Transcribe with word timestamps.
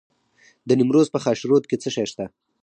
د 0.67 0.69
نیمروز 0.79 1.07
په 1.13 1.19
خاشرود 1.23 1.63
کې 1.69 1.75
څه 1.81 1.89
شی 1.95 2.05
شته؟ 2.11 2.25